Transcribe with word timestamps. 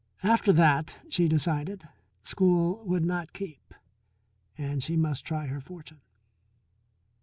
After 0.23 0.51
that, 0.53 0.97
she 1.09 1.27
decided, 1.27 1.87
school 2.23 2.83
would 2.87 3.05
not 3.05 3.33
keep, 3.33 3.71
and 4.57 4.81
she 4.81 4.95
must 4.97 5.23
try 5.25 5.45
her 5.45 5.61
fortune. 5.61 6.01